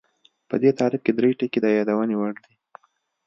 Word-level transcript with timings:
په 0.49 0.55
دې 0.61 0.71
تعریف 0.79 1.01
کې 1.05 1.11
درې 1.17 1.29
ټکي 1.39 1.59
د 1.61 1.65
یادونې 1.77 2.15
وړ 2.17 2.33
دي 2.43 2.53